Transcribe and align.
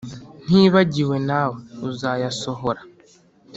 Ntibagiwe 0.47 1.15
nawe 1.27 1.57
uzayasohora 1.89 2.81